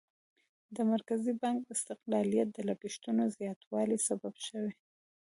د 0.75 0.77
مرکزي 0.91 1.33
بانک 1.41 1.59
استقلالیت 1.75 2.47
د 2.53 2.57
لګښتونو 2.69 3.23
زیاتوالي 3.37 3.97
سبب 4.07 4.33
شو. 4.45 4.63